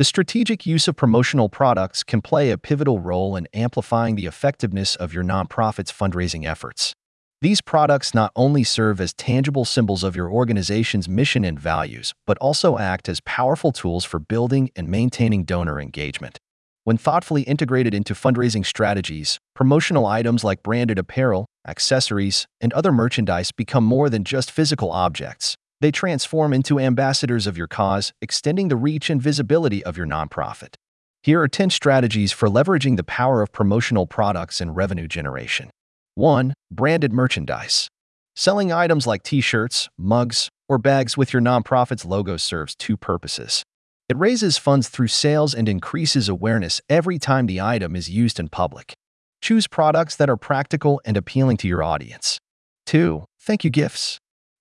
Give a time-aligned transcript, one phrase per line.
[0.00, 4.96] The strategic use of promotional products can play a pivotal role in amplifying the effectiveness
[4.96, 6.94] of your nonprofit's fundraising efforts.
[7.42, 12.38] These products not only serve as tangible symbols of your organization's mission and values, but
[12.38, 16.38] also act as powerful tools for building and maintaining donor engagement.
[16.84, 23.52] When thoughtfully integrated into fundraising strategies, promotional items like branded apparel, accessories, and other merchandise
[23.52, 25.56] become more than just physical objects.
[25.80, 30.74] They transform into ambassadors of your cause, extending the reach and visibility of your nonprofit.
[31.22, 35.70] Here are 10 strategies for leveraging the power of promotional products and revenue generation.
[36.14, 36.54] 1.
[36.70, 37.88] Branded merchandise.
[38.36, 43.64] Selling items like t-shirts, mugs, or bags with your nonprofit's logo serves two purposes.
[44.08, 48.48] It raises funds through sales and increases awareness every time the item is used in
[48.48, 48.92] public.
[49.40, 52.38] Choose products that are practical and appealing to your audience.
[52.86, 53.24] 2.
[53.40, 54.18] Thank you gifts.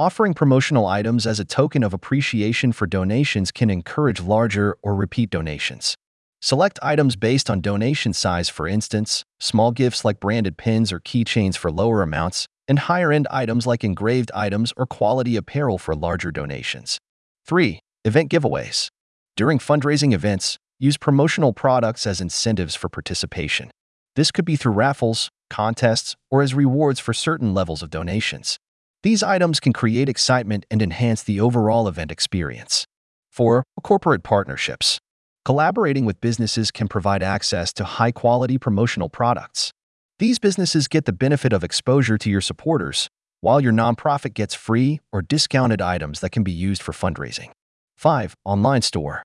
[0.00, 5.28] Offering promotional items as a token of appreciation for donations can encourage larger or repeat
[5.28, 5.94] donations.
[6.40, 11.54] Select items based on donation size, for instance, small gifts like branded pins or keychains
[11.58, 16.98] for lower amounts, and higher-end items like engraved items or quality apparel for larger donations.
[17.44, 17.78] 3.
[18.06, 18.88] Event giveaways.
[19.36, 23.70] During fundraising events, use promotional products as incentives for participation.
[24.16, 28.58] This could be through raffles, contests, or as rewards for certain levels of donations.
[29.02, 32.84] These items can create excitement and enhance the overall event experience.
[33.30, 33.64] 4.
[33.82, 34.98] Corporate partnerships.
[35.42, 39.72] Collaborating with businesses can provide access to high-quality promotional products.
[40.18, 43.08] These businesses get the benefit of exposure to your supporters,
[43.40, 47.52] while your nonprofit gets free or discounted items that can be used for fundraising.
[47.96, 48.34] 5.
[48.44, 49.22] Online store.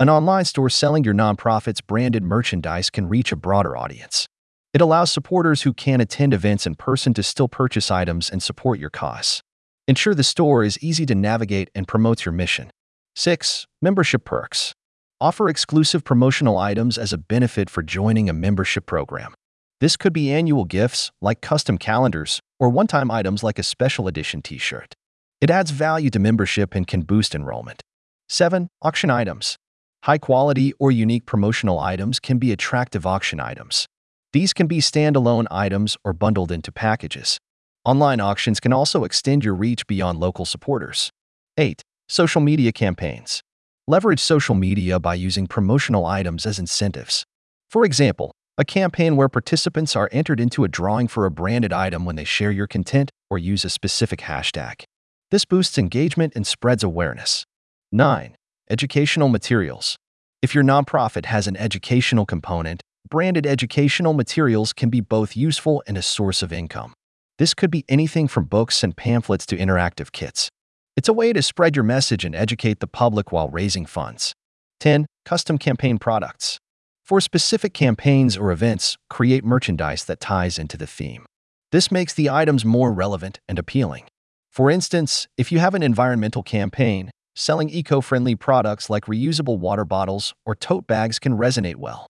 [0.00, 4.26] An online store selling your nonprofit's branded merchandise can reach a broader audience.
[4.74, 8.78] It allows supporters who can't attend events in person to still purchase items and support
[8.78, 9.42] your cause.
[9.86, 12.70] Ensure the store is easy to navigate and promotes your mission.
[13.16, 13.66] 6.
[13.80, 14.74] Membership perks.
[15.20, 19.32] Offer exclusive promotional items as a benefit for joining a membership program.
[19.80, 24.42] This could be annual gifts, like custom calendars, or one-time items like a special edition
[24.42, 24.94] t-shirt.
[25.40, 27.80] It adds value to membership and can boost enrollment.
[28.28, 28.68] 7.
[28.82, 29.56] Auction items.
[30.04, 33.86] High-quality or unique promotional items can be attractive auction items.
[34.32, 37.38] These can be standalone items or bundled into packages.
[37.84, 41.10] Online auctions can also extend your reach beyond local supporters.
[41.56, 41.80] 8.
[42.08, 43.42] Social media campaigns.
[43.86, 47.24] Leverage social media by using promotional items as incentives.
[47.70, 52.04] For example, a campaign where participants are entered into a drawing for a branded item
[52.04, 54.82] when they share your content or use a specific hashtag.
[55.30, 57.46] This boosts engagement and spreads awareness.
[57.92, 58.36] 9.
[58.68, 59.96] Educational materials.
[60.42, 65.96] If your nonprofit has an educational component, branded educational materials can be both useful and
[65.96, 66.92] a source of income.
[67.38, 70.48] This could be anything from books and pamphlets to interactive kits.
[70.96, 74.32] It's a way to spread your message and educate the public while raising funds.
[74.80, 75.06] 10.
[75.24, 76.58] Custom campaign products.
[77.04, 81.24] For specific campaigns or events, create merchandise that ties into the theme.
[81.70, 84.04] This makes the items more relevant and appealing.
[84.50, 90.34] For instance, if you have an environmental campaign, selling eco-friendly products like reusable water bottles
[90.44, 92.08] or tote bags can resonate well.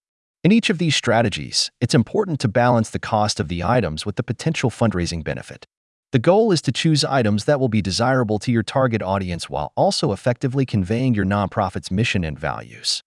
[0.49, 4.17] In each of these strategies, it's important to balance the cost of the items with
[4.17, 5.67] the potential fundraising benefit.
[6.13, 9.75] The goal is to choose items that will be desirable to your target audience while
[9.77, 13.03] also effectively conveying your nonprofit's mission and values.